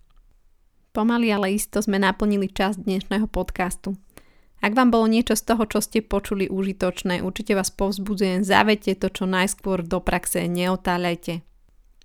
Pomaly 0.95 1.27
ale 1.35 1.59
isto 1.59 1.83
sme 1.83 1.99
naplnili 1.99 2.47
časť 2.47 2.87
dnešného 2.87 3.27
podcastu. 3.27 3.99
Ak 4.65 4.73
vám 4.73 4.89
bolo 4.89 5.05
niečo 5.05 5.37
z 5.37 5.45
toho, 5.45 5.69
čo 5.69 5.77
ste 5.77 6.01
počuli 6.01 6.49
užitočné, 6.49 7.21
určite 7.21 7.53
vás 7.53 7.69
povzbudzujem, 7.69 8.41
zavete 8.41 8.97
to 8.97 9.13
čo 9.13 9.29
najskôr 9.29 9.85
do 9.85 10.01
praxe, 10.01 10.49
neotáľajte. 10.49 11.45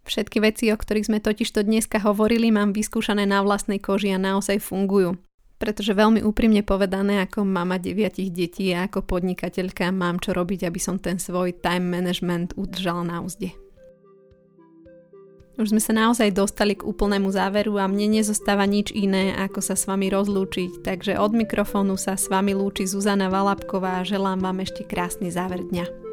Všetky 0.05 0.45
veci, 0.45 0.69
o 0.69 0.76
ktorých 0.76 1.09
sme 1.09 1.25
totižto 1.25 1.64
dneska 1.64 2.05
hovorili, 2.05 2.52
mám 2.52 2.76
vyskúšané 2.76 3.25
na 3.25 3.40
vlastnej 3.40 3.81
koži 3.81 4.12
a 4.12 4.21
naozaj 4.21 4.61
fungujú 4.61 5.17
pretože 5.61 5.93
veľmi 5.93 6.25
úprimne 6.25 6.64
povedané, 6.64 7.21
ako 7.21 7.45
mama 7.45 7.76
deviatich 7.76 8.33
detí 8.33 8.73
a 8.73 8.88
ako 8.88 9.05
podnikateľka 9.05 9.93
mám 9.93 10.17
čo 10.17 10.33
robiť, 10.33 10.64
aby 10.64 10.81
som 10.81 10.97
ten 10.97 11.21
svoj 11.21 11.52
time 11.61 11.85
management 11.85 12.57
udržala 12.57 13.05
na 13.05 13.21
úzde. 13.21 13.52
Už 15.61 15.76
sme 15.76 15.83
sa 15.85 15.93
naozaj 15.93 16.33
dostali 16.33 16.73
k 16.73 16.88
úplnému 16.88 17.29
záveru 17.29 17.76
a 17.76 17.85
mne 17.85 18.17
nezostáva 18.17 18.64
nič 18.64 18.97
iné, 18.97 19.37
ako 19.37 19.61
sa 19.61 19.76
s 19.76 19.85
vami 19.85 20.09
rozlúčiť, 20.09 20.81
takže 20.81 21.21
od 21.21 21.37
mikrofónu 21.37 22.00
sa 22.00 22.17
s 22.17 22.33
vami 22.33 22.57
lúči 22.57 22.88
Zuzana 22.88 23.29
Valapková 23.29 24.00
a 24.00 24.07
želám 24.09 24.40
vám 24.40 24.64
ešte 24.64 24.88
krásny 24.88 25.29
záver 25.29 25.61
dňa. 25.69 26.10